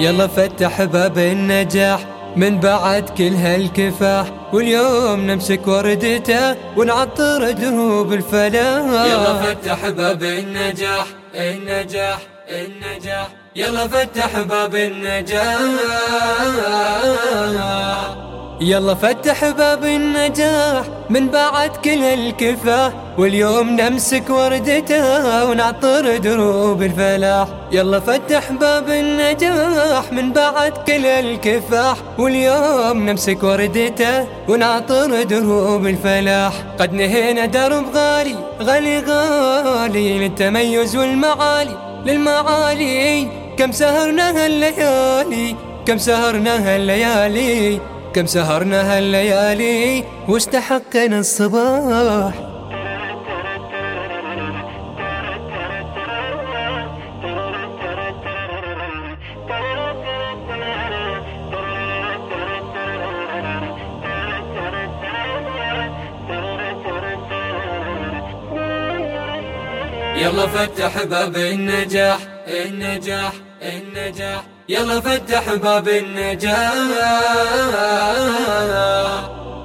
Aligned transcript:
يلا 0.00 0.26
فتح 0.26 0.82
باب 0.82 1.18
النجاح 1.18 2.00
من 2.36 2.60
بعد 2.60 3.10
كل 3.18 3.34
هالكفاح 3.34 4.26
واليوم 4.52 5.20
نمسك 5.20 5.68
وردته 5.68 6.56
ونعطر 6.76 7.50
دروب 7.50 8.12
الفلاح. 8.12 9.06
يلا 9.06 9.42
فتح 9.42 9.88
باب 9.88 10.22
النجاح 10.22 11.06
النجاح 11.34 12.18
النجاح. 12.48 13.28
يلا 13.56 13.88
فتح 13.88 14.40
باب 14.40 14.74
النجاح. 14.74 15.58
يلا 18.60 18.94
فتح 18.94 19.50
باب 19.50 19.84
النجاح 19.84 20.84
من 21.10 21.28
بعد 21.28 21.70
كل 21.84 22.04
الكفاح. 22.04 22.92
واليوم 23.18 23.70
نمسك 23.70 24.30
وردته 24.30 25.50
ونعطر 25.50 26.16
دروب 26.16 26.82
الفلاح. 26.82 27.48
يلا 27.72 28.00
فتح 28.00 28.52
باب 28.52 28.90
النجاح 28.90 30.12
من 30.12 30.32
بعد 30.32 30.72
كل 30.86 31.06
الكفاح. 31.06 31.96
واليوم 32.18 33.08
نمسك 33.08 33.42
وردته 33.42 34.26
ونعطر 34.48 35.22
دروب 35.22 35.86
الفلاح. 35.86 36.52
قد 36.78 36.92
نهينا 36.92 37.46
درب 37.46 37.84
غالي 37.94 38.36
غالي 38.62 38.98
غالي 38.98 40.18
للتميز 40.18 40.96
والمعالي. 40.96 41.76
للمعالي 42.06 43.28
كم 43.58 43.72
سهرنا 43.72 44.44
هالليالي 44.44 45.56
كم 45.86 45.98
سهرنا 45.98 46.74
هالليالي 46.74 47.80
كم 48.14 48.26
سهرنا 48.26 48.98
هالليالي 48.98 50.04
واستحقنا 50.28 51.18
الصباح. 51.18 52.34
يلا 70.16 70.46
فتح 70.46 71.04
باب 71.04 71.36
النجاح 71.36 72.18
النجاح 72.48 73.32
النجاح. 73.62 74.42
يلا 74.70 75.00
فتح 75.00 75.54
باب 75.54 75.88
النجاح 75.88 76.72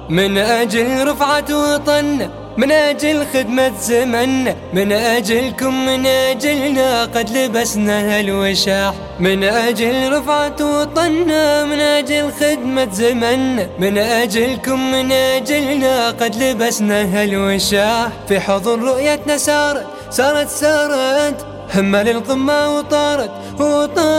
من 0.08 0.38
أجل 0.38 1.08
رفعة 1.08 1.44
وطن 1.74 2.30
من 2.56 2.72
أجل 2.72 3.26
خدمة 3.34 3.72
زمن 3.80 4.44
من 4.72 4.92
أجلكم 4.92 5.86
من 5.86 6.06
أجلنا 6.06 7.04
قد 7.04 7.30
لبسنا 7.30 8.18
هالوشاح. 8.18 8.94
من 9.20 9.44
أجل 9.44 10.12
رفعة 10.12 10.80
وطن 10.80 11.28
من 11.68 11.80
أجل 11.80 12.32
خدمة 12.40 12.88
زمن 12.92 13.56
من 13.78 13.98
أجلكم 13.98 14.92
من 14.92 15.12
أجلنا 15.12 16.10
قد 16.10 16.42
لبسنا 16.42 17.02
هالوشاح. 17.02 18.08
في 18.28 18.40
حضن 18.40 18.82
رؤيتنا 18.82 19.36
سارت 19.36 19.86
سارت 20.10 20.48
سارت 20.48 21.46
همة 21.74 22.02
للقمة 22.02 22.76
وطارت 22.76 23.30
وطارت 23.60 24.13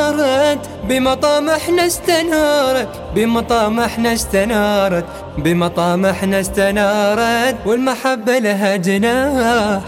بمطامحنا 0.90 1.86
استنارت 1.86 3.02
بمطامحنا 3.16 4.14
استنارت 4.14 5.06
بمطامحنا 5.38 6.40
استنارت 6.40 7.56
والمحبة 7.66 8.40
لها 8.40 8.76
جناح. 8.76 9.82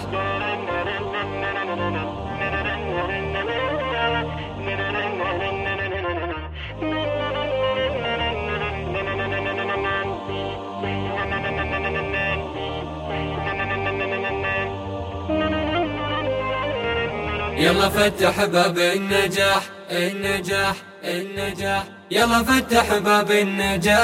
يلا 17.58 17.90
فتح 17.90 18.46
باب 18.46 18.78
النجاح. 18.78 19.77
النجاح 19.92 20.76
النجاح. 21.04 21.84
يلا 22.12 22.44
فتح 22.44 22.98
باب 22.98 23.32
النجاح. 23.32 24.02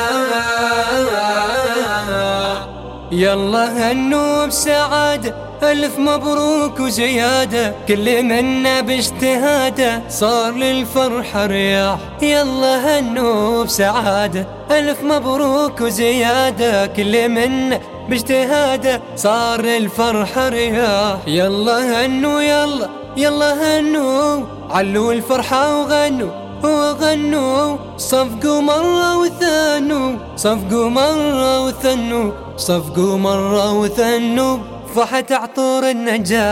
يلا 3.12 3.92
هنو 3.92 4.48
بسعادة 4.48 5.36
ألف 5.64 6.00
مبروك 6.00 6.80
وزيادة. 6.80 7.74
كل 7.88 8.24
منا 8.24 8.82
باجتهاده 8.82 10.02
صار 10.10 10.54
للفرحة 10.54 11.46
رياح. 11.46 11.98
يلا 12.22 13.00
هنو 13.00 13.64
بسعادة 13.64 14.48
ألف 14.72 15.04
مبروك 15.04 15.82
وزيادة. 15.82 16.86
كل 16.86 17.30
منا 17.30 17.80
باجتهاده 18.10 19.02
صار 19.16 19.62
للفرحة 19.62 20.50
رياح. 20.50 21.18
يلا 21.28 22.06
هنو 22.06 22.40
يلا. 22.40 23.03
يلا 23.18 23.79
هنوا 23.79 24.46
علوا 24.69 25.13
الفرحة 25.13 25.79
وغنوا 25.79 26.31
وغنوا. 26.63 27.78
صفقوا 27.97 28.62
مرة 28.62 29.18
وثنوا 29.18 30.18
صفقوا 30.35 30.90
مرة 30.90 31.66
وثنوا 31.66 32.31
صفقوا 32.57 33.18
مرة 33.18 33.73
وثنوا. 33.79 34.57
فحت 34.96 35.31
عطور 35.31 35.90
النجاح 35.90 36.44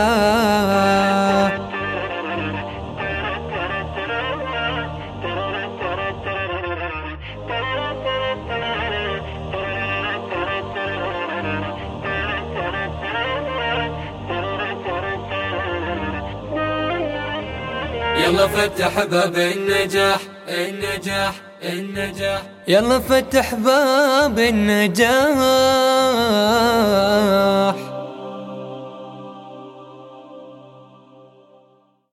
يلا 18.24 18.46
فتح 18.46 19.04
باب 19.04 19.36
النجاح 19.36 20.20
النجاح 20.48 21.34
النجاح. 21.64 22.42
يلا 22.68 22.98
فتح 22.98 23.54
باب 23.54 24.38
النجاح. 24.38 25.12